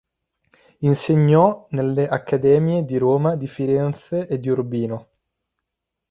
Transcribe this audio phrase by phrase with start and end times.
[0.81, 5.09] Insegnò nelle Accademie di Roma, di Firenze e di Urbino.